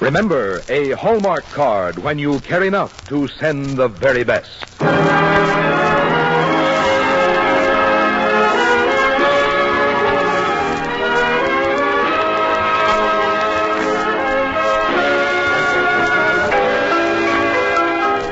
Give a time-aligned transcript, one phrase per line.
[0.00, 4.66] Remember, a Hallmark card when you care enough to send the very best.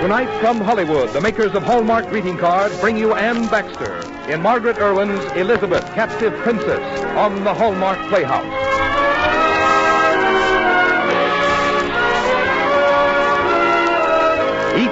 [0.03, 4.77] Tonight from Hollywood, the makers of Hallmark greeting cards bring you Anne Baxter in Margaret
[4.77, 8.64] Irwin's Elizabeth, Captive Princess on the Hallmark Playhouse.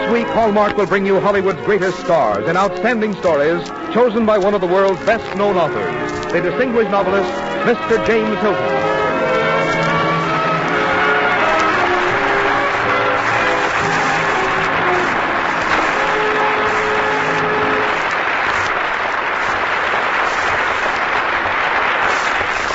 [0.02, 4.52] Each week, Hallmark will bring you Hollywood's greatest stars and outstanding stories chosen by one
[4.52, 7.30] of the world's best known authors, the distinguished novelist,
[7.64, 8.04] Mr.
[8.04, 8.82] James Hilton.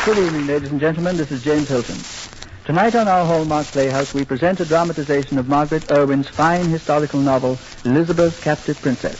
[0.05, 1.17] Good evening, ladies and gentlemen.
[1.17, 1.97] This is James Hilton.
[2.67, 7.57] Tonight on our Hallmark Playhouse, we present a dramatization of Margaret Irwin's fine historical novel,
[7.85, 9.17] Elizabeth, Captive Princess.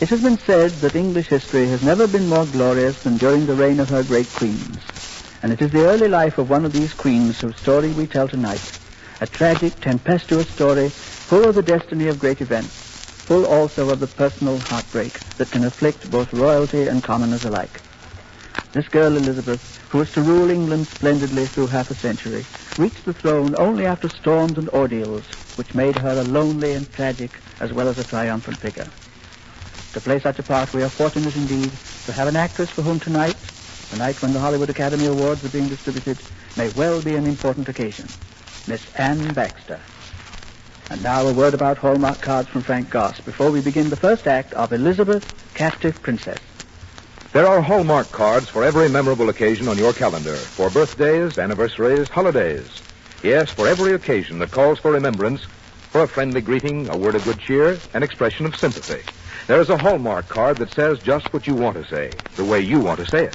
[0.00, 3.56] It has been said that English history has never been more glorious than during the
[3.56, 4.78] reign of her great queens.
[5.42, 8.28] And it is the early life of one of these queens whose story we tell
[8.28, 8.62] tonight.
[9.20, 10.92] A tragic, tempestuous story
[11.26, 12.70] full of the destiny of great events,
[13.26, 17.80] full also of the personal heartbreak that can afflict both royalty and commoners alike.
[18.72, 23.14] This girl, Elizabeth, who was to rule England splendidly through half a century, reached the
[23.14, 27.88] throne only after storms and ordeals, which made her a lonely and tragic as well
[27.88, 28.90] as a triumphant figure.
[29.92, 31.72] To play such a part, we are fortunate indeed
[32.04, 33.36] to have an actress for whom tonight,
[33.90, 36.18] the night when the Hollywood Academy Awards are being distributed,
[36.56, 38.12] may well be an important occasion.
[38.66, 39.80] Miss Anne Baxter.
[40.90, 44.26] And now a word about Hallmark cards from Frank Goss before we begin the first
[44.26, 45.22] act of Elizabeth,
[45.54, 46.40] Captive Princess.
[47.36, 50.38] There are Hallmark cards for every memorable occasion on your calendar.
[50.56, 52.66] For birthdays, anniversaries, holidays.
[53.22, 55.42] Yes, for every occasion that calls for remembrance,
[55.92, 59.02] for a friendly greeting, a word of good cheer, an expression of sympathy.
[59.48, 62.62] There is a Hallmark card that says just what you want to say, the way
[62.62, 63.34] you want to say it.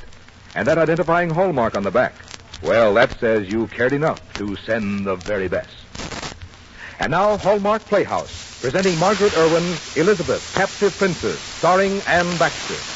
[0.55, 2.15] And that identifying Hallmark on the back,
[2.63, 5.75] well, that says you cared enough to send the very best.
[6.99, 12.90] And now, Hallmark Playhouse, presenting Margaret Irwin's Elizabeth, Captive Princess, starring Anne Baxter.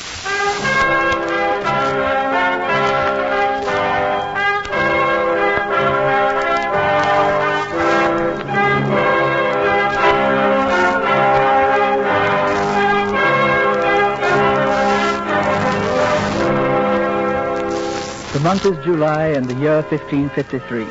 [18.35, 20.85] The month is July and the year 1553.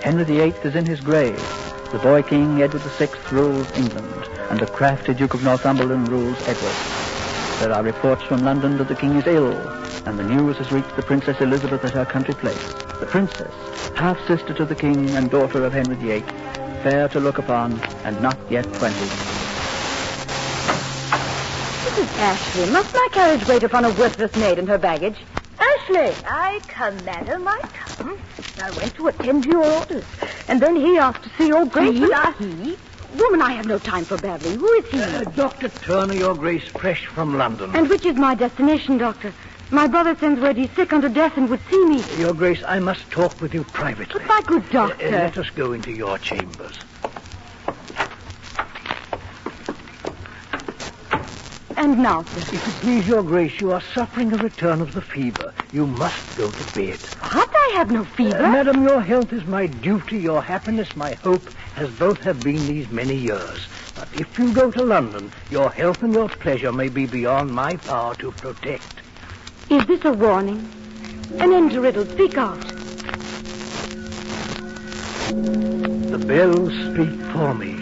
[0.00, 1.36] Henry VIII is in his grave.
[1.92, 6.72] The boy king Edward VI rules England, and the crafty Duke of Northumberland rules Edward.
[7.60, 9.52] There are reports from London that the king is ill,
[10.06, 12.56] and the news has reached the Princess Elizabeth at her country place.
[13.00, 13.52] The princess,
[13.94, 16.22] half-sister to the king and daughter of Henry VIII,
[16.82, 18.96] fair to look upon, and not yet twenty.
[21.84, 22.08] Mrs.
[22.16, 25.18] Ashley, must my carriage wait upon a worthless maid and her baggage?
[25.62, 26.16] Ashley!
[26.26, 27.60] I come, madam, I
[27.96, 28.18] come.
[28.58, 30.04] I went to attend to your orders,
[30.48, 31.92] and then he asked to see your grace.
[31.94, 32.12] He?
[32.12, 32.76] I- he?
[33.14, 34.56] Woman, I have no time for babbling.
[34.56, 34.98] Who is he?
[35.00, 35.68] Uh, Dr.
[35.84, 37.74] Turner, your grace, fresh from London.
[37.76, 39.34] and which is my destination, doctor?
[39.70, 42.04] My brother sends word he's sick unto death and would see me.
[42.18, 44.20] Your grace, I must talk with you privately.
[44.20, 45.10] But my good Uh, uh, doctor.
[45.10, 46.74] let us go into your chambers.
[51.76, 52.46] And now, sir.
[52.52, 55.54] If it please your grace, you are suffering a return of the fever.
[55.72, 56.98] You must go to bed.
[57.32, 57.48] What?
[57.54, 58.44] I have no fever.
[58.44, 62.66] Uh, madam, your health is my duty, your happiness my hope, as both have been
[62.66, 63.66] these many years.
[63.96, 67.76] But if you go to London, your health and your pleasure may be beyond my
[67.76, 68.82] power to protect.
[69.70, 70.58] Is this a warning?
[71.40, 72.04] An end to riddle.
[72.14, 72.60] Speak out.
[76.10, 77.78] The bells speak for me.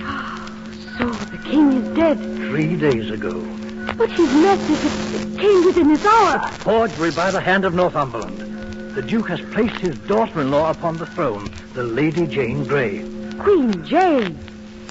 [0.99, 2.19] So the king is dead.
[2.49, 3.60] Three days ago.
[3.97, 6.51] But his message came within this hour.
[6.59, 8.95] Forgery by the hand of Northumberland.
[8.95, 13.05] The Duke has placed his daughter-in-law upon the throne, the Lady Jane Grey.
[13.39, 14.39] Queen Jane.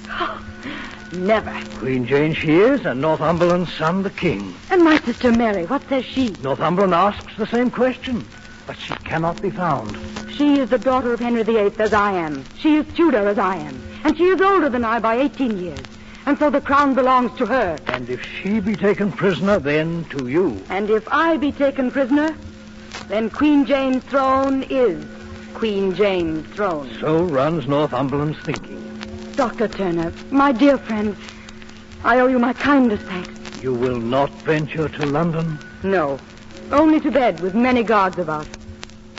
[1.12, 1.54] Never.
[1.78, 4.54] Queen Jane she is, and Northumberland's son the king.
[4.70, 6.34] And my sister Mary, what says she?
[6.42, 8.24] Northumberland asks the same question,
[8.66, 9.98] but she cannot be found.
[10.32, 12.44] She is the daughter of Henry VIII as I am.
[12.58, 13.82] She is Tudor as I am.
[14.04, 15.89] And she is older than I by 18 years.
[16.26, 17.78] And so the crown belongs to her.
[17.86, 20.62] And if she be taken prisoner, then to you.
[20.68, 22.36] And if I be taken prisoner,
[23.08, 25.04] then Queen Jane's throne is
[25.54, 26.88] Queen Jane's throne.
[27.00, 28.78] So runs Northumberland's thinking.
[29.34, 29.68] Dr.
[29.68, 31.16] Turner, my dear friend,
[32.04, 33.62] I owe you my kindest thanks.
[33.62, 35.58] You will not venture to London?
[35.82, 36.18] No,
[36.70, 38.46] only to bed with many guards about.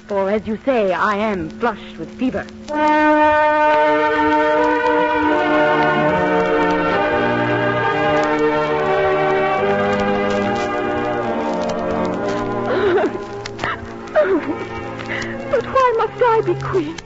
[0.08, 2.46] For, as you say, I am flushed with fever.
[16.32, 16.98] I be queen?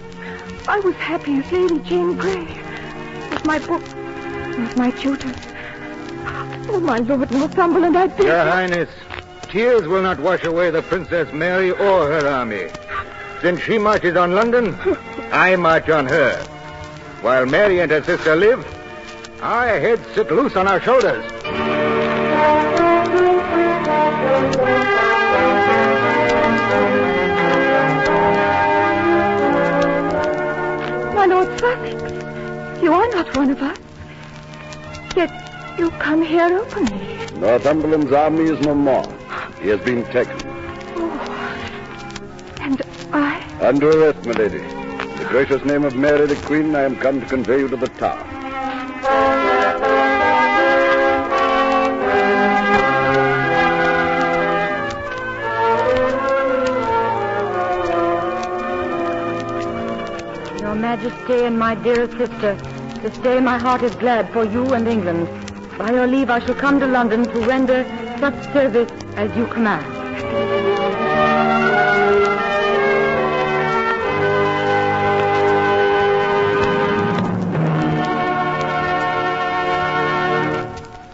[0.68, 2.46] I was happy as Lady Jane Grey.
[3.32, 5.36] With my book, with my tutors.
[6.70, 8.52] Oh, my Lord Northumberland, I beg Your you.
[8.52, 8.90] Highness,
[9.50, 12.68] tears will not wash away the Princess Mary or her army.
[13.42, 14.78] Since she marches on London,
[15.32, 16.38] I march on her.
[17.22, 18.64] While Mary and her sister live,
[19.42, 21.95] our heads sit loose on our shoulders.
[31.66, 33.80] Sussex, you are not one of us.
[35.16, 35.32] Yet
[35.80, 37.18] you come here openly.
[37.40, 39.08] Northumberland's army is no more.
[39.60, 40.38] He has been taken.
[40.96, 41.10] Oh.
[42.62, 43.42] And I...
[43.62, 44.60] Under arrest, my lady.
[44.60, 47.78] In the gracious name of Mary the Queen, I am come to convey you to
[47.78, 49.45] the Tower.
[60.96, 62.56] Majesty and my dearest sister,
[63.02, 65.28] this day my heart is glad for you and England.
[65.78, 67.84] By your leave, I shall come to London to render
[68.22, 69.84] such service as you command.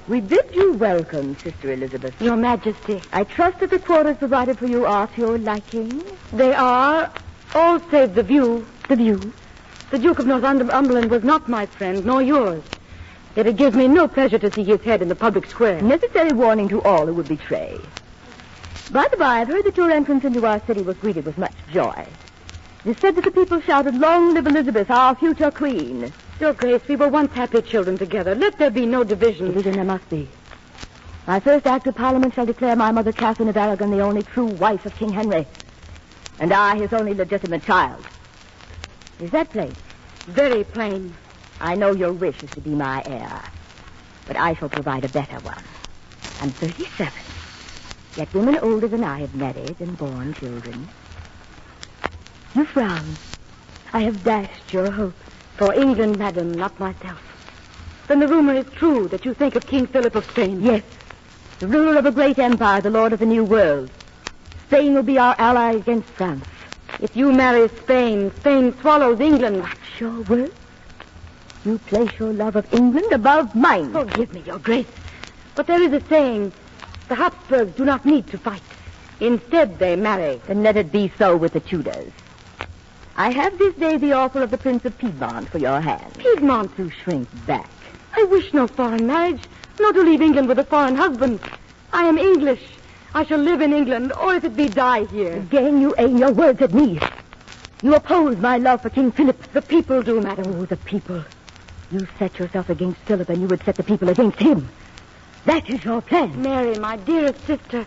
[0.07, 2.21] We bid you welcome, Sister Elizabeth.
[2.21, 6.03] Your Majesty, I trust that the quarters provided for you are to your liking.
[6.31, 7.11] they are
[7.55, 8.67] all save the view.
[8.87, 9.33] The view.
[9.91, 12.63] The Duke of Northumberland was not my friend, nor yours.
[13.35, 15.81] Yet it gives me no pleasure to see his head in the public square.
[15.81, 17.77] Necessary warning to all who would betray.
[18.89, 21.53] By the by, I've heard that your entrance into our city was greeted with much
[21.73, 22.05] joy.
[22.85, 26.13] It is said that the people shouted, Long live Elizabeth, our future queen.
[26.39, 28.33] Your Grace, we were once happy children together.
[28.33, 29.47] Let there be no division.
[29.47, 30.25] Division there must be.
[31.27, 34.45] My first act of Parliament shall declare my mother Catherine of Aragon the only true
[34.45, 35.45] wife of King Henry.
[36.39, 38.05] And I his only legitimate child.
[39.21, 39.75] Is that plain?
[40.25, 41.15] Very plain.
[41.59, 43.43] I know your wish is to be my heir.
[44.25, 45.63] But I shall provide a better one.
[46.41, 47.13] I'm 37.
[48.17, 50.87] Yet women older than I have married and borne children.
[52.55, 53.15] You frown.
[53.93, 55.15] I have dashed your hopes.
[55.57, 57.21] For England, madam, not myself.
[58.07, 60.61] Then the rumor is true that you think of King Philip of Spain.
[60.63, 60.81] Yes,
[61.59, 63.91] the ruler of a great empire, the lord of the new world.
[64.65, 66.45] Spain will be our ally against France.
[66.99, 69.61] If you marry Spain, Spain swallows England.
[69.61, 70.53] What's your word?
[71.65, 73.91] You place your love of England above mine.
[73.91, 74.87] Forgive me, Your Grace.
[75.55, 76.51] But there is a saying,
[77.07, 78.61] the Habsburgs do not need to fight.
[79.19, 80.41] Instead, they marry.
[80.47, 82.11] Then let it be so with the Tudors.
[83.15, 86.17] I have this day the offer of the Prince of Piedmont for your hand.
[86.17, 86.75] Piedmont.
[86.77, 87.69] To shrink back.
[88.15, 89.41] I wish no foreign marriage,
[89.79, 91.39] nor to leave England with a foreign husband.
[91.93, 92.63] I am English.
[93.13, 95.35] I shall live in England, or if it be die here.
[95.35, 96.99] Again you aim your words at me.
[97.81, 99.51] You oppose my love for King Philip.
[99.53, 100.55] The people do, madam.
[100.55, 101.23] Oh, the people.
[101.91, 104.69] You set yourself against Philip, and you would set the people against him.
[105.45, 106.41] That is your plan.
[106.41, 107.85] Mary, my dearest sister,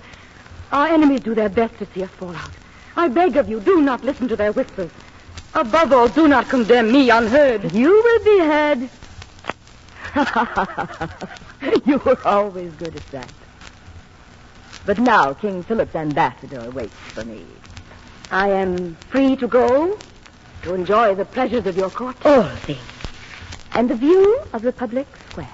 [0.73, 2.51] our enemies do their best to see us fall out.
[2.97, 4.91] I beg of you, do not listen to their whispers.
[5.55, 7.73] Above all, do not condemn me unheard.
[7.73, 8.91] You will be heard.
[11.87, 13.29] you were always good at that.
[14.87, 17.45] But now King Philip's ambassador waits for me.
[18.31, 19.99] I am free to go
[20.63, 22.17] to enjoy the pleasures of your court.
[22.25, 22.81] All things.
[23.73, 25.49] And the view of the public square.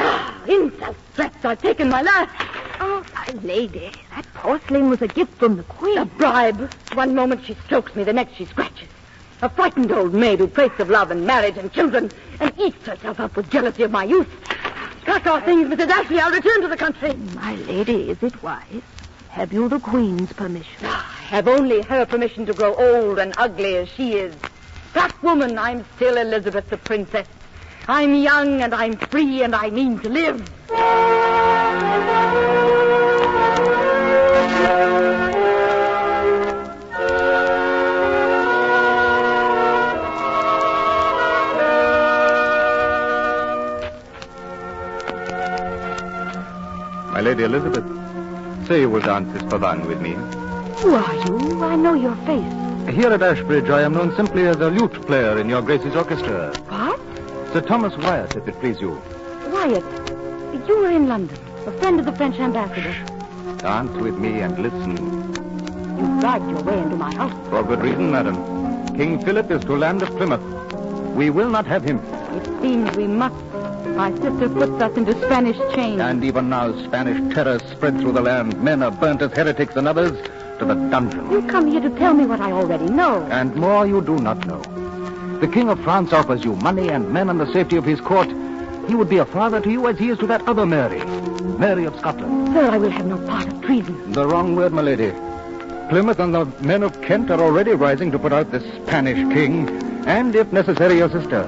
[0.00, 2.57] Ah, insults, threats, I've taken my last.
[3.26, 5.98] My lady, that porcelain was a gift from the Queen.
[5.98, 6.70] A bribe.
[6.94, 8.88] One moment she strokes me, the next she scratches.
[9.42, 13.18] A frightened old maid who prates of love and marriage and children and eats herself
[13.18, 14.28] up with jealousy of my youth.
[15.04, 15.88] Pack our things, Mrs.
[15.88, 16.20] Ashley.
[16.20, 17.14] I'll return to the country.
[17.34, 18.82] My lady, is it wise?
[19.30, 20.84] Have you the Queen's permission?
[20.84, 24.32] I have only her permission to grow old and ugly as she is.
[24.94, 27.26] That woman, I'm still Elizabeth the Princess.
[27.88, 30.40] I'm young and I'm free and I mean to live.
[47.18, 47.84] My Lady Elizabeth,
[48.68, 50.12] say you will dance this pavane with me.
[50.80, 51.64] Who are you?
[51.64, 52.94] I know your face.
[52.94, 56.52] Here at Ashridge, I am known simply as a lute player in your Grace's orchestra.
[56.68, 57.00] What?
[57.52, 59.02] Sir Thomas Wyatt, if it please you.
[59.48, 59.84] Wyatt,
[60.68, 63.17] you were in London, a friend of the French ambassador.
[63.62, 64.96] Dance with me and listen.
[65.98, 67.32] You bribed your way into my house.
[67.50, 68.36] For good reason, madam.
[68.96, 70.40] King Philip is to land at Plymouth.
[71.14, 71.98] We will not have him.
[72.36, 73.34] It seems we must.
[73.96, 76.00] My sister puts us into Spanish chains.
[76.00, 78.62] And even now, Spanish terror spread through the land.
[78.62, 80.16] Men are burnt as heretics and others
[80.60, 81.28] to the dungeon.
[81.30, 83.26] You come here to tell me what I already know.
[83.30, 84.62] And more you do not know.
[85.40, 88.28] The King of France offers you money and men and the safety of his court.
[88.88, 91.04] He would be a father to you as he is to that other Mary,
[91.58, 92.54] Mary of Scotland.
[92.54, 94.12] Sir, I will have no part of treason.
[94.12, 95.12] The wrong word, my lady.
[95.90, 99.68] Plymouth and the men of Kent are already rising to put out this Spanish king,
[100.06, 101.44] and if necessary, your sister.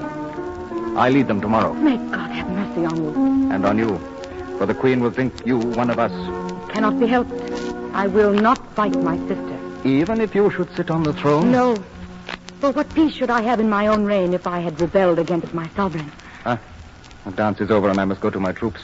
[0.95, 1.73] I lead them tomorrow.
[1.73, 3.51] May God have mercy on you.
[3.51, 3.97] And on you.
[4.59, 6.11] For the Queen will think you one of us.
[6.11, 7.33] It cannot be helped.
[7.93, 9.59] I will not fight my sister.
[9.83, 11.51] Even if you should sit on the throne?
[11.51, 11.77] No.
[12.59, 15.53] For what peace should I have in my own reign if I had rebelled against
[15.55, 16.11] my sovereign?
[16.45, 16.59] Ah,
[17.25, 18.81] the dance is over and I must go to my troops.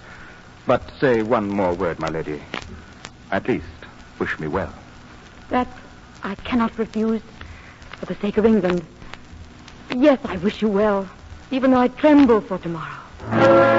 [0.65, 2.41] But say one more word, my lady.
[3.31, 3.65] At least,
[4.19, 4.73] wish me well.
[5.49, 5.67] That
[6.23, 7.21] I cannot refuse
[7.91, 8.85] for the sake of England.
[9.95, 11.09] Yes, I wish you well,
[11.51, 13.76] even though I tremble for tomorrow.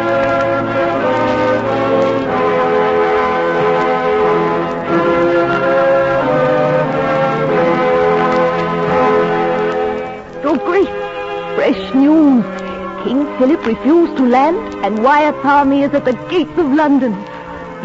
[13.04, 17.12] King Philip refused to land, and Wyatt's army is at the gates of London.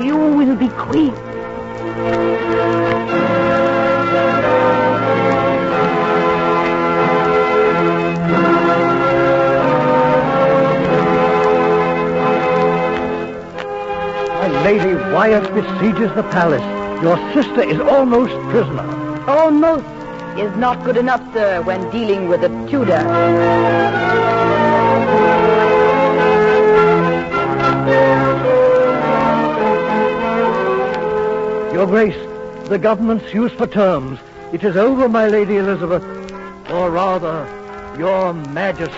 [0.03, 1.13] You will be queen.
[14.39, 16.63] My lady Wyatt besieges the palace.
[17.03, 18.87] Your sister is almost prisoner.
[19.29, 19.85] Almost
[20.39, 24.42] is not good enough, sir, when dealing with a Tudor.
[31.73, 32.15] Your Grace,
[32.69, 34.19] the government's use for terms.
[34.53, 36.03] It is over, my Lady Elizabeth.
[36.69, 37.45] Or rather,
[37.97, 38.93] your Majesty.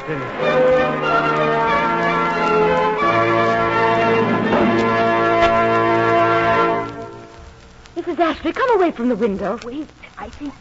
[7.96, 8.20] Mrs.
[8.20, 9.60] Ashley, come away from the window.
[9.63, 10.54] Wait, I think.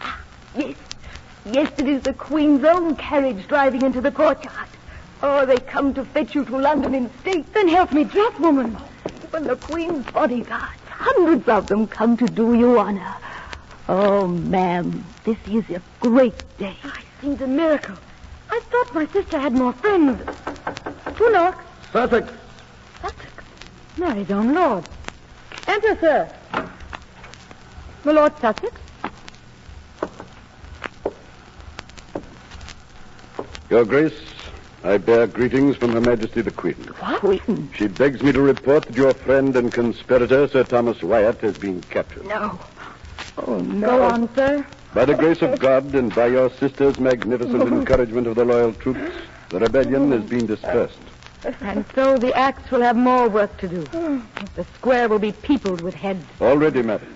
[0.00, 0.20] Ah,
[0.56, 0.76] yes.
[1.44, 4.68] Yes, it is the Queen's own carriage driving into the courtyard.
[5.22, 7.52] Oh, they come to fetch you to London in state.
[7.54, 8.76] Then help me dress, woman.
[9.24, 13.14] Even the Queen's bodyguards, hundreds of them, come to do you honor.
[13.88, 16.76] Oh, ma'am, this is a great day.
[16.84, 17.96] Ah, It seems a miracle.
[18.50, 20.22] I thought my sister had more friends.
[21.16, 21.64] Who knocks?
[21.92, 22.30] Sussex.
[23.00, 23.26] Sussex.
[23.96, 24.84] Mary's own lord.
[25.66, 26.28] Enter, sir.
[28.04, 28.72] My Lord Sussex.
[33.70, 34.14] Your Grace,
[34.86, 36.76] I bear greetings from Her Majesty the Queen.
[37.00, 37.18] What?
[37.18, 37.68] Queen?
[37.74, 41.82] She begs me to report that your friend and conspirator, Sir Thomas Wyatt, has been
[41.82, 42.24] captured.
[42.26, 42.56] No.
[43.36, 43.84] Oh, no.
[43.84, 44.64] Go on, sir.
[44.94, 49.12] By the grace of God and by your sister's magnificent encouragement of the loyal troops,
[49.48, 50.98] the rebellion has been dispersed.
[51.60, 53.82] And so the axe will have more work to do.
[54.54, 56.24] The square will be peopled with heads.
[56.40, 57.12] Already, madam.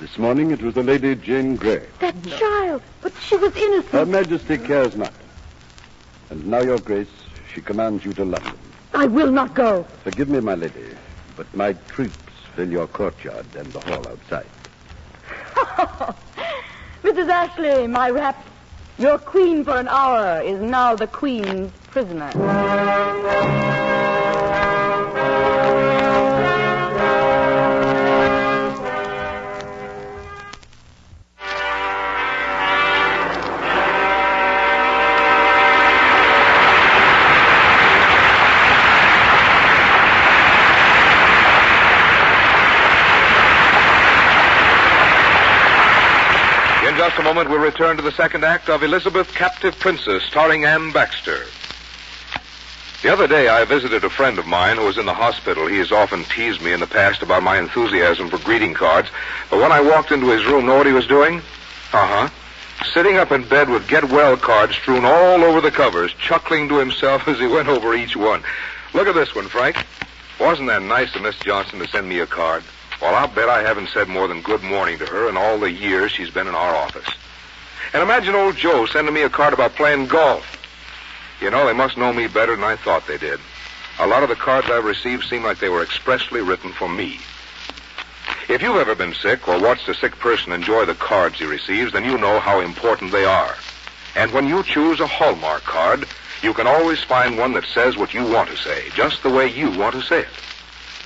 [0.00, 1.86] This morning it was the Lady Jane Grey.
[2.00, 2.82] That child!
[3.00, 3.92] But she was innocent.
[3.92, 5.14] Her Majesty cares not.
[6.30, 7.08] And now, Your Grace,
[7.54, 8.58] she commands you to London.
[8.94, 9.86] I will not go.
[10.04, 10.96] Forgive me, my lady,
[11.36, 12.14] but my troops
[12.54, 14.46] fill your courtyard and the hall outside.
[17.02, 17.28] Mrs.
[17.28, 18.44] Ashley, my wrap.
[18.98, 22.32] Your queen for an hour is now the queen's prisoner.
[47.36, 51.44] Moment, we'll return to the second act of Elizabeth, Captive Princess, starring Anne Baxter.
[53.02, 55.66] The other day, I visited a friend of mine who was in the hospital.
[55.66, 59.10] He has often teased me in the past about my enthusiasm for greeting cards.
[59.50, 61.40] But when I walked into his room, know what he was doing?
[61.92, 62.28] Uh huh.
[62.94, 66.78] Sitting up in bed with get well cards strewn all over the covers, chuckling to
[66.78, 68.42] himself as he went over each one.
[68.94, 69.76] Look at this one, Frank.
[70.40, 72.64] Wasn't that nice of Miss Johnson to send me a card?
[73.02, 75.70] Well, I'll bet I haven't said more than good morning to her in all the
[75.70, 77.06] years she's been in our office.
[77.92, 80.44] And imagine old Joe sending me a card about playing golf.
[81.40, 83.40] You know, they must know me better than I thought they did.
[83.98, 87.18] A lot of the cards I've received seem like they were expressly written for me.
[88.48, 91.92] If you've ever been sick or watched a sick person enjoy the cards he receives,
[91.92, 93.56] then you know how important they are.
[94.14, 96.06] And when you choose a Hallmark card,
[96.42, 99.48] you can always find one that says what you want to say, just the way
[99.48, 100.28] you want to say it.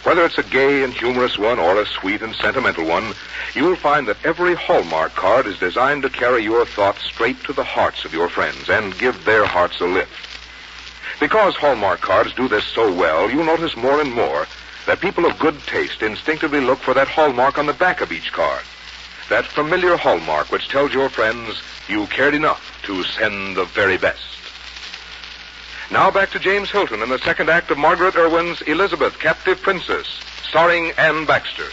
[0.02, 3.12] Whether it's a gay and humorous one or a sweet and sentimental one,
[3.54, 7.64] you'll find that every Hallmark card is designed to carry your thoughts straight to the
[7.64, 10.28] hearts of your friends and give their hearts a lift.
[11.20, 14.46] Because Hallmark cards do this so well, you'll notice more and more
[14.86, 18.32] that people of good taste instinctively look for that hallmark on the back of each
[18.32, 18.64] card.
[19.28, 24.39] That familiar hallmark which tells your friends you cared enough to send the very best.
[25.92, 30.06] Now back to James Hilton in the second act of Margaret Irwin's Elizabeth, Captive Princess,
[30.44, 31.66] starring Anne Baxter.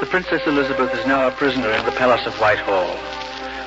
[0.00, 3.21] The Princess Elizabeth is now a prisoner in the Palace of Whitehall.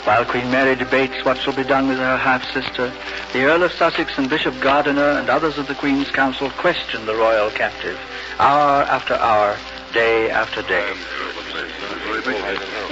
[0.05, 2.93] While Queen Mary debates what shall be done with her half-sister,
[3.33, 7.15] the Earl of Sussex and Bishop Gardiner and others of the Queen's Council question the
[7.15, 8.00] royal captive,
[8.38, 9.57] hour after hour,
[9.93, 10.93] day after day.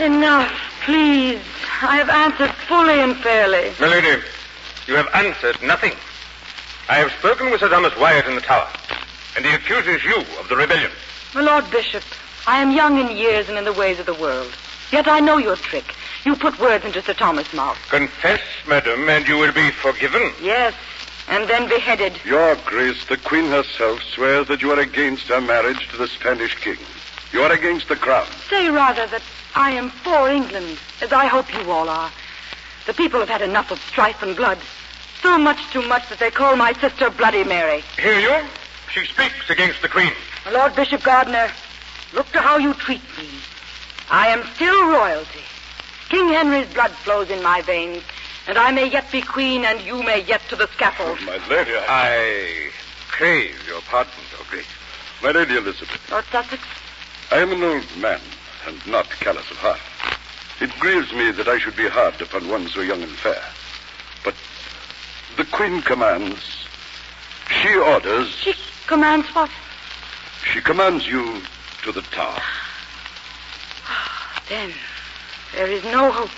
[0.04, 0.52] Enough,
[0.82, 1.40] please.
[1.84, 3.72] I have answered fully and fairly.
[3.80, 4.24] Milady,
[4.88, 5.94] you have answered nothing.
[6.90, 8.70] I have spoken with Sir Thomas Wyatt in the tower,
[9.36, 10.90] and he accuses you of the rebellion.
[11.36, 12.04] My Lord Bishop,
[12.48, 14.52] I am young in years and in the ways of the world.
[14.92, 15.96] Yet I know your trick.
[16.26, 17.78] You put words into Sir Thomas' mouth.
[17.90, 20.32] Confess, madam, and you will be forgiven.
[20.42, 20.74] Yes,
[21.28, 22.14] and then beheaded.
[22.26, 26.56] Your Grace, the Queen herself swears that you are against her marriage to the Spanish
[26.56, 26.78] king.
[27.34, 28.28] You are against the crown.
[28.50, 29.22] Say rather that
[29.56, 32.12] I am for England, as I hope you all are.
[32.86, 34.60] The people have had enough of strife and blood.
[35.22, 37.84] So much too much that they call my sister Bloody Mary.
[37.98, 38.48] Hear you?
[38.92, 40.12] She speaks against the Queen.
[40.46, 41.50] My Lord Bishop Gardiner,
[42.14, 43.28] look to how you treat me.
[44.10, 45.40] I am still royalty.
[46.14, 48.04] King Henry's blood flows in my veins,
[48.46, 51.18] and I may yet be queen, and you may yet to the scaffold.
[51.20, 51.82] Oh, my lady, I...
[51.90, 52.70] I
[53.08, 54.68] crave your pardon, Your Grace.
[55.24, 56.62] My lady Elizabeth, Lord Sussex,
[57.32, 58.20] I am an old man
[58.68, 59.80] and not callous of heart.
[60.62, 63.42] It grieves me that I should be hard upon one so young and fair.
[64.24, 64.36] But
[65.36, 66.68] the Queen commands.
[67.50, 68.30] She orders.
[68.36, 68.54] she
[68.86, 69.50] commands what?
[70.54, 71.42] She commands you
[71.82, 72.40] to the tower.
[73.88, 74.72] Ah, then
[75.54, 76.32] there is no hope.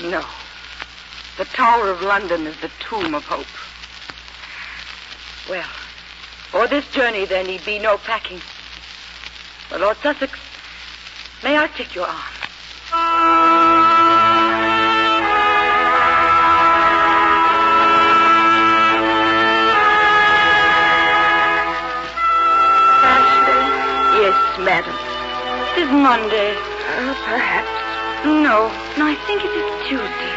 [0.00, 0.24] No.
[1.36, 3.46] The Tower of London is the tomb of hope.
[5.48, 5.68] Well,
[6.50, 8.40] for this journey there need be no packing.
[9.70, 10.38] My Lord Sussex,
[11.42, 12.16] may I take your arm?
[23.04, 24.22] Ashley?
[24.22, 24.96] Yes, madam.
[25.76, 26.75] It is Monday.
[27.06, 27.70] Uh, perhaps.
[28.26, 28.66] No,
[28.98, 30.34] no, I think it is Tuesday.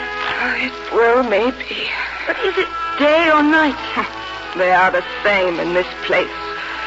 [0.69, 1.89] it well may be.
[2.27, 2.69] But is it
[3.01, 3.73] day or night?
[4.55, 6.29] they are the same in this place.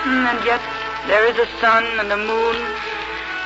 [0.06, 0.62] and yet
[1.10, 2.56] there is a sun and a moon,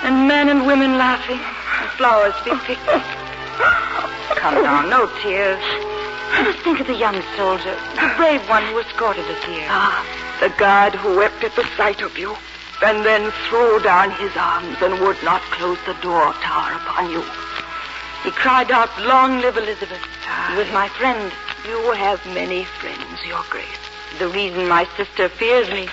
[0.05, 3.17] and men and women laughing, and flowers being be picked.
[4.37, 5.65] Come now, no tears.
[6.45, 9.65] Just think of the young soldier, the brave one who escorted us here.
[9.71, 10.05] Ah,
[10.41, 12.37] the guard who wept at the sight of you,
[12.83, 17.23] and then threw down his arms and would not close the door tower upon you.
[18.23, 20.03] He cried out, Long live Elizabeth.
[20.51, 21.33] He was my friend.
[21.67, 23.65] You have many friends, Your Grace.
[24.19, 25.89] The reason my sister fears me.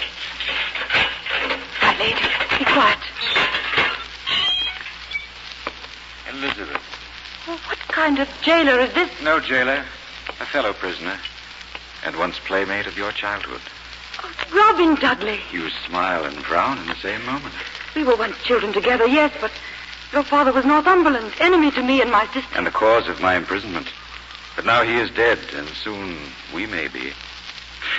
[1.82, 2.22] My lady,
[2.58, 3.00] be quiet.
[6.30, 6.82] Elizabeth.
[7.48, 9.10] Oh, what kind of jailer is this?
[9.22, 9.84] No jailer.
[10.40, 11.18] A fellow prisoner.
[12.06, 13.62] And once playmate of your childhood.
[14.54, 15.40] Robin Dudley.
[15.52, 17.54] You smile and frown in the same moment.
[17.96, 19.52] We were once children together, yes, but
[20.12, 22.56] your father was Northumberland, enemy to me and my sister.
[22.56, 23.88] And the cause of my imprisonment.
[24.56, 26.18] But now he is dead, and soon
[26.54, 27.14] we may be.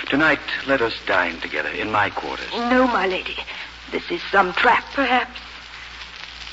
[0.09, 2.51] Tonight, let us dine together in my quarters.
[2.53, 3.37] No, my lady.
[3.91, 4.85] This is some trap.
[4.93, 5.39] Perhaps.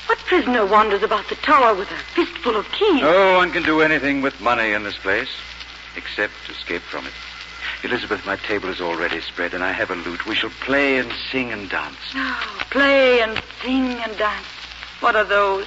[0.07, 3.01] What prisoner wanders about the tower with a fistful of keys?
[3.01, 5.31] No one can do anything with money in this place,
[5.97, 7.13] except escape from it.
[7.83, 10.27] Elizabeth, my table is already spread, and I have a lute.
[10.27, 11.97] We shall play and sing and dance.
[12.15, 14.47] Oh, play and sing and dance.
[15.01, 15.67] What are those?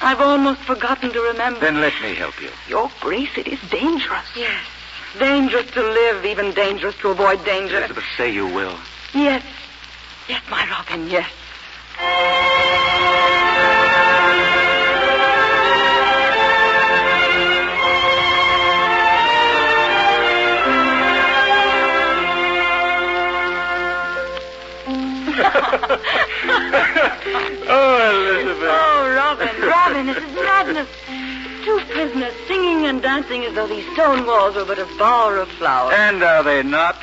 [0.00, 1.60] I've almost forgotten to remember.
[1.60, 2.50] Then let me help you.
[2.68, 4.26] Your Grace, it is dangerous.
[4.36, 4.62] Yes.
[5.18, 7.78] Dangerous to live, even dangerous to avoid danger.
[7.78, 8.76] Elizabeth, say you will.
[9.14, 9.42] Yes.
[10.28, 11.30] Yes, my Robin, yes.
[27.68, 28.70] oh, Elizabeth.
[28.70, 30.88] Oh, Robin, Robin, this is madness.
[31.64, 35.48] Two prisoners singing and dancing as though these stone walls were but a bower of
[35.48, 35.94] flowers.
[35.96, 36.96] And are they not?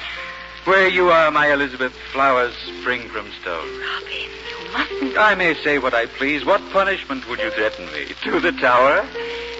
[0.66, 3.68] Where you are, my Elizabeth, flowers spring from stone.
[3.82, 5.18] Robin, you mustn't.
[5.18, 6.46] I may say what I please.
[6.46, 8.06] What punishment would you threaten me?
[8.24, 9.06] To the tower?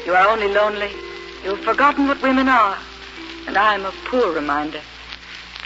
[0.06, 0.92] You are only lonely.
[1.44, 2.78] You've forgotten what women are.
[3.48, 4.80] And I'm a poor reminder.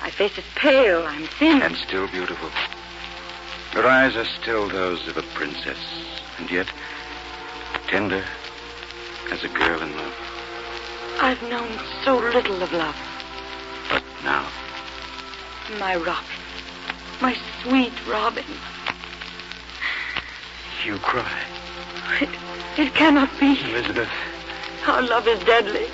[0.02, 1.06] My face is pale.
[1.06, 1.62] I'm thin.
[1.62, 2.50] And still beautiful.
[3.78, 5.78] Your eyes are still those of a princess,
[6.40, 6.66] and yet
[7.86, 8.24] tender
[9.30, 10.16] as a girl in love.
[11.22, 11.70] I've known
[12.04, 12.96] so little of love.
[13.92, 14.48] But now,
[15.80, 16.26] My Robin.
[17.22, 18.46] My sweet Robin.
[20.84, 21.40] you cry.
[22.20, 22.30] It,
[22.80, 23.60] it cannot be.
[23.70, 24.10] Elizabeth,
[24.88, 25.86] Our love is deadly.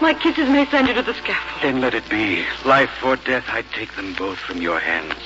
[0.00, 1.62] My kisses may send you to the scaffold.
[1.64, 2.44] then let it be.
[2.64, 5.16] Life or death, I'd take them both from your hands,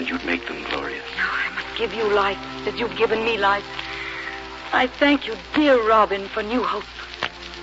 [0.00, 1.04] and you'd make them glorious.
[1.18, 3.66] I must give you life as you've given me life.
[4.72, 6.84] I thank you, dear Robin, for new hope.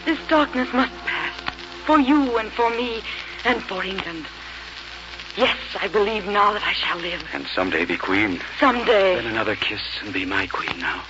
[0.06, 1.34] This darkness must pass.
[1.88, 3.02] For you and for me
[3.44, 4.28] and for England.
[5.36, 7.24] Yes, I believe now that I shall live.
[7.34, 8.40] And someday be queen.
[8.60, 9.16] Someday.
[9.16, 11.02] Then another kiss and be my queen now.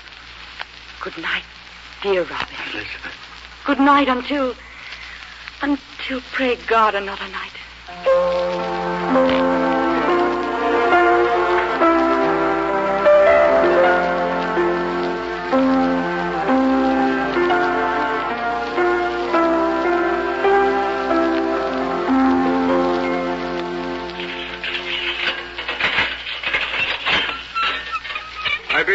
[1.01, 1.43] Good night,
[2.01, 2.55] dear Robin.
[2.71, 3.15] Elizabeth.
[3.65, 4.55] Good night until.
[5.61, 7.51] until, pray God, another night.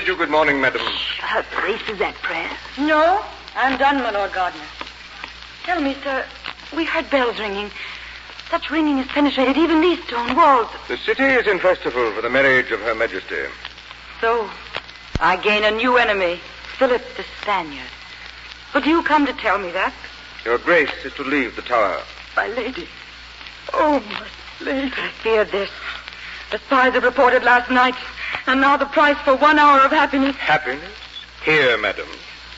[0.02, 0.82] Bid you good morning, madam.
[1.20, 2.50] Her grace is at prayer.
[2.76, 4.64] No, I'm done, my Lord Gardiner.
[5.62, 6.24] Tell me, sir,
[6.74, 7.70] we heard bells ringing.
[8.50, 10.66] Such ringing has penetrated even these stone walls.
[10.88, 13.44] The city is in festival for the marriage of Her Majesty.
[14.20, 14.50] So,
[15.20, 16.40] I gain a new enemy,
[16.78, 17.86] Philip the Spaniard.
[18.72, 19.94] But you come to tell me that?
[20.44, 22.02] Your grace is to leave the tower.
[22.34, 22.88] My lady.
[23.72, 24.26] Oh, my
[24.66, 24.92] lady.
[24.96, 25.70] I feared this.
[26.50, 27.94] The spies have reported last night,
[28.46, 30.36] and now the price for one hour of happiness.
[30.36, 30.92] Happiness?
[31.44, 32.06] Here, madam.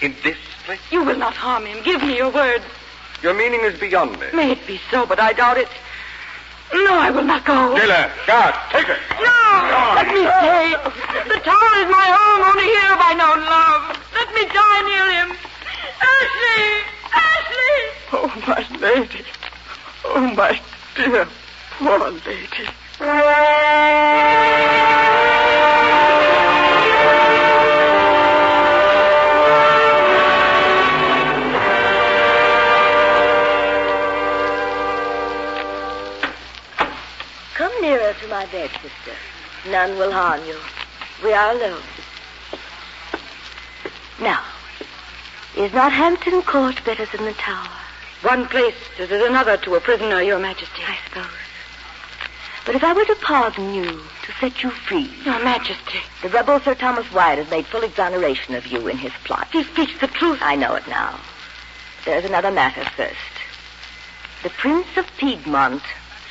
[0.00, 0.80] In this place?
[0.90, 1.82] You will not harm him.
[1.84, 2.62] Give me your word.
[3.22, 4.26] Your meaning is beyond me.
[4.34, 5.68] May it be so, but I doubt it.
[6.72, 7.76] No, I will not go.
[7.76, 8.98] Jailer, guard, take her.
[9.22, 9.94] No!
[9.94, 10.74] Let me stay.
[11.28, 12.42] The tower is my home.
[12.50, 13.96] Only here have I known love.
[14.12, 15.36] Let me die near him.
[16.02, 16.84] Ashley!
[17.14, 17.80] Ashley!
[18.12, 19.24] Oh, my lady.
[20.04, 20.60] Oh, my
[20.96, 21.28] dear,
[21.78, 22.68] poor lady.
[38.34, 39.16] My bed, sister.
[39.70, 40.56] None will harm you.
[41.22, 41.80] We are alone.
[44.20, 44.42] Now,
[45.56, 47.70] is not Hampton Court better than the Tower?
[48.22, 50.82] One place is as another to a prisoner, Your Majesty.
[50.84, 51.30] I suppose.
[52.66, 56.00] But if I were to pardon you, to set you free, Your Majesty.
[56.20, 59.46] the rebel Sir Thomas Wyatt has made full exoneration of you in his plot.
[59.52, 60.40] He speaks the truth.
[60.42, 61.20] I know it now.
[62.04, 63.14] There's another matter first.
[64.42, 65.84] The Prince of Piedmont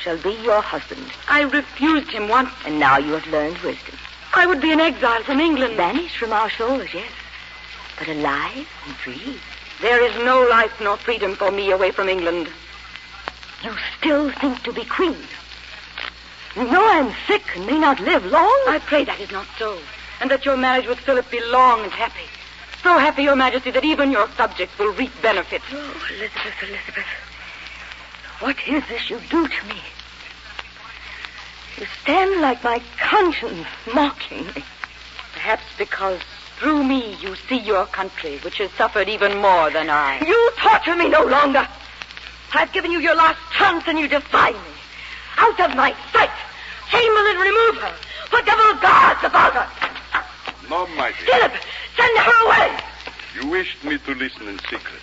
[0.04, 2.50] shall be your husband, I refused him once.
[2.66, 3.96] and now you have learned wisdom.
[4.34, 5.78] I would be an exile from England.
[5.78, 7.10] Banished from our shores, yes,
[7.98, 9.38] but alive and free.
[9.80, 12.48] There is no life nor freedom for me away from England.
[13.62, 15.16] You still think to be queen.
[16.54, 18.60] You know I'm sick and may not live long.
[18.68, 19.78] I pray that is not so,
[20.20, 22.28] and that your marriage with Philip be long and happy.
[22.82, 25.64] So happy, Your Majesty, that even your subjects will reap benefits.
[25.72, 27.06] Oh, Elizabeth, Elizabeth.
[28.40, 29.80] What is this you do to me?
[31.78, 34.64] You stand like my conscience mocking me.
[35.32, 36.20] Perhaps because
[36.58, 40.24] through me you see your country, which has suffered even more than I.
[40.24, 41.66] You torture me no longer.
[42.52, 44.74] I've given you your last chance and you defy me.
[45.36, 46.30] Out of my sight.
[46.88, 47.94] Chamberlain, remove her.
[48.30, 49.68] Put devil guards about her.
[50.70, 51.26] No, my dear.
[51.26, 51.52] Philip,
[51.96, 52.78] send her away.
[53.34, 55.02] You wished me to listen in secret.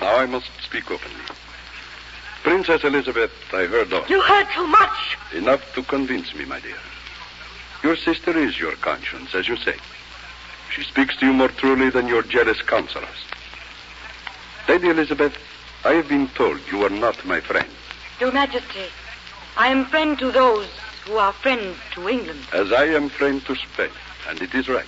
[0.00, 1.20] Now I must speak openly.
[2.42, 4.06] Princess Elizabeth, I heard all.
[4.08, 5.16] You heard too much.
[5.34, 6.76] Enough to convince me, my dear.
[7.82, 9.76] Your sister is your conscience, as you say.
[10.70, 13.08] She speaks to you more truly than your jealous counselors.
[14.68, 15.36] Lady Elizabeth,
[15.84, 17.68] I have been told you are not my friend,
[18.20, 18.84] Your Majesty,
[19.56, 20.68] I am friend to those
[21.06, 22.40] who are friends to England.
[22.52, 23.90] as I am friend to Spain,
[24.28, 24.86] and it is right.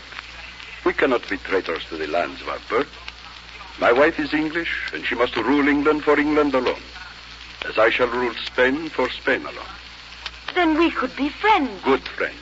[0.85, 2.89] We cannot be traitors to the lands of our birth.
[3.81, 6.83] My wife is English, and she must rule England for England alone,
[7.69, 9.73] as I shall rule Spain for Spain alone.
[10.55, 11.71] Then we could be friends.
[11.83, 12.37] Good friends.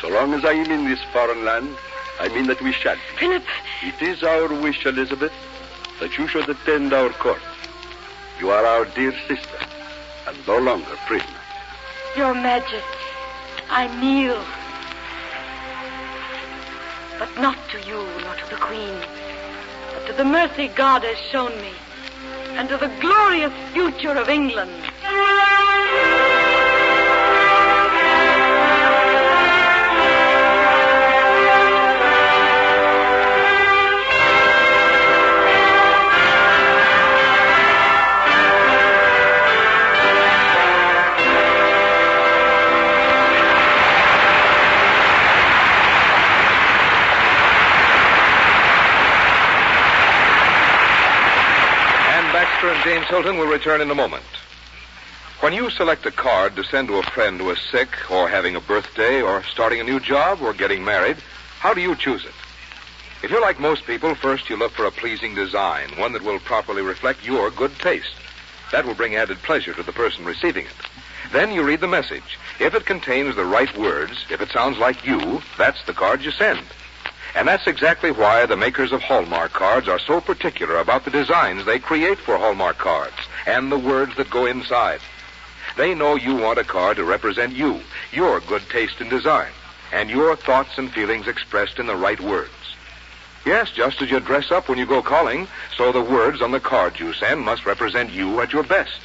[0.00, 1.76] So long as I am in this foreign land,
[2.20, 3.00] I mean that we shall be.
[3.18, 3.44] Philip,
[3.82, 5.32] It is our wish, Elizabeth,
[6.00, 7.42] that you should attend our court.
[8.40, 9.58] You are our dear sister,
[10.26, 11.40] and no longer prisoner.
[12.16, 12.82] Your Majesty,
[13.70, 14.42] I kneel.
[17.18, 18.94] But not to you, nor to the Queen,
[19.94, 21.72] but to the mercy God has shown me,
[22.56, 24.70] and to the glorious future of England.
[52.62, 54.22] Anne and James Hilton will return in a moment.
[55.40, 58.54] When you select a card to send to a friend who is sick, or having
[58.54, 61.16] a birthday, or starting a new job, or getting married,
[61.58, 62.34] how do you choose it?
[63.24, 66.38] If you're like most people, first you look for a pleasing design, one that will
[66.38, 68.14] properly reflect your good taste.
[68.70, 71.32] That will bring added pleasure to the person receiving it.
[71.32, 72.38] Then you read the message.
[72.60, 76.30] If it contains the right words, if it sounds like you, that's the card you
[76.30, 76.60] send.
[77.34, 81.64] And that's exactly why the makers of Hallmark cards are so particular about the designs
[81.64, 83.16] they create for Hallmark cards
[83.46, 85.00] and the words that go inside.
[85.76, 87.80] They know you want a card to represent you,
[88.12, 89.50] your good taste in design,
[89.92, 92.50] and your thoughts and feelings expressed in the right words.
[93.46, 96.60] Yes, just as you dress up when you go calling, so the words on the
[96.60, 99.00] card you send must represent you at your best.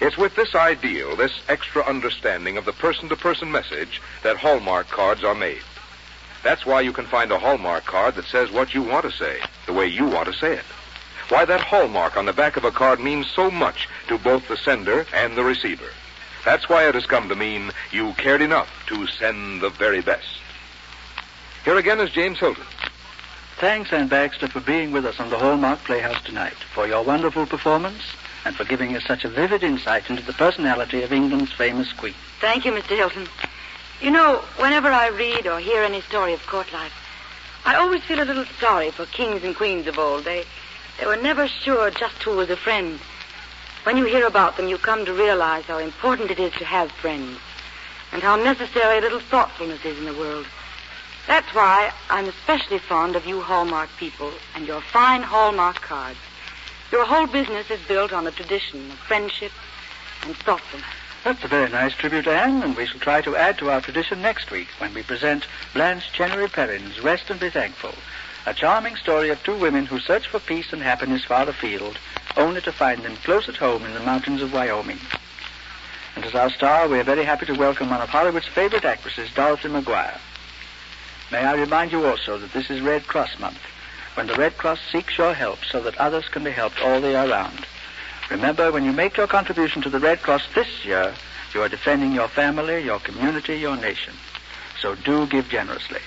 [0.00, 4.88] It's with this ideal, this extra understanding of the person to person message, that Hallmark
[4.88, 5.62] cards are made.
[6.42, 9.40] That's why you can find a Hallmark card that says what you want to say,
[9.66, 10.64] the way you want to say it.
[11.28, 14.56] Why that Hallmark on the back of a card means so much to both the
[14.56, 15.90] sender and the receiver.
[16.44, 20.38] That's why it has come to mean you cared enough to send the very best.
[21.64, 22.62] Here again is James Hilton.
[23.58, 27.46] Thanks, Anne Baxter, for being with us on the Hallmark Playhouse tonight, for your wonderful
[27.46, 28.02] performance,
[28.44, 32.14] and for giving us such a vivid insight into the personality of England's famous queen.
[32.40, 32.96] Thank you, Mr.
[32.96, 33.26] Hilton.
[34.00, 36.92] You know, whenever I read or hear any story of court life,
[37.64, 40.24] I always feel a little sorry for kings and queens of old.
[40.24, 40.44] They,
[41.00, 43.00] they were never sure just who was a friend.
[43.84, 46.92] When you hear about them, you come to realize how important it is to have
[46.92, 47.38] friends,
[48.12, 50.46] and how necessary a little thoughtfulness is in the world.
[51.26, 56.18] That's why I'm especially fond of you Hallmark people and your fine Hallmark cards.
[56.92, 59.52] Your whole business is built on a tradition of friendship
[60.22, 61.05] and thoughtfulness.
[61.26, 64.22] That's a very nice tribute, Anne, and we shall try to add to our tradition
[64.22, 67.96] next week when we present Blanche Chenery Perrin's Rest and Be Thankful,
[68.46, 71.98] a charming story of two women who search for peace and happiness far afield,
[72.36, 75.00] only to find them close at home in the mountains of Wyoming.
[76.14, 79.28] And as our star, we are very happy to welcome one of Hollywood's favorite actresses,
[79.34, 80.20] Dorothy McGuire.
[81.32, 83.58] May I remind you also that this is Red Cross Month,
[84.14, 87.10] when the Red Cross seeks your help so that others can be helped all the
[87.10, 87.66] year round.
[88.30, 91.14] Remember, when you make your contribution to the Red Cross this year,
[91.54, 94.14] you are defending your family, your community, your nation.
[94.80, 96.00] So do give generously.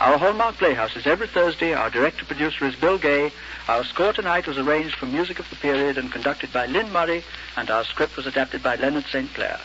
[0.00, 1.74] Our Hallmark Playhouse is every Thursday.
[1.74, 3.32] Our director producer is Bill Gay.
[3.68, 7.22] Our score tonight was arranged for music of the period and conducted by Lyn Murray,
[7.56, 9.32] and our script was adapted by Leonard St.
[9.34, 9.60] Clair.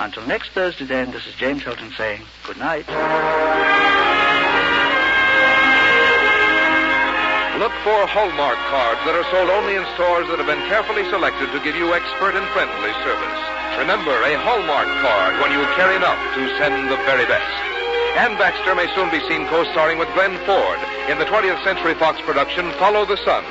[0.00, 2.86] Until next Thursday, then, this is James Hilton saying good night.
[7.66, 11.50] Look for Hallmark cards that are sold only in stores that have been carefully selected
[11.50, 13.40] to give you expert and friendly service.
[13.82, 17.50] Remember, a Hallmark card when you care enough to send the very best.
[18.14, 20.78] Anne Baxter may soon be seen co-starring with Glenn Ford
[21.10, 23.42] in the 20th Century Fox production Follow the Sun.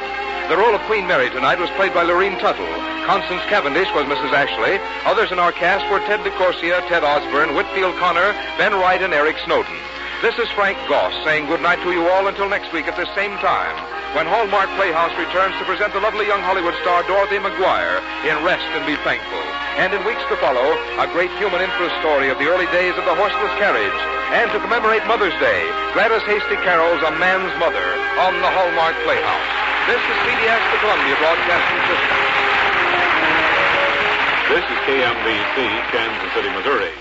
[0.48, 2.72] The role of Queen Mary tonight was played by Lurene Tuttle.
[3.04, 4.32] Constance Cavendish was Mrs.
[4.32, 4.80] Ashley.
[5.04, 9.36] Others in our cast were Ted DeCorsia, Ted Osborne, Whitfield Connor, Ben Wright, and Eric
[9.44, 9.76] Snowden.
[10.24, 13.36] This is Frank Goss saying goodnight to you all until next week at the same
[13.44, 13.76] time
[14.16, 18.64] when Hallmark Playhouse returns to present the lovely young Hollywood star Dorothy McGuire in Rest
[18.80, 19.44] and Be Thankful.
[19.76, 20.64] And in weeks to follow,
[21.04, 24.00] a great human interest story of the early days of the horseless carriage.
[24.32, 27.84] And to commemorate Mother's Day, Gladys Hasty Carroll's A Man's Mother
[28.24, 29.50] on the Hallmark Playhouse.
[29.92, 32.20] This is CBS, the Columbia Broadcasting System.
[34.48, 35.58] This is KMBC,
[35.92, 36.96] Kansas City, Missouri.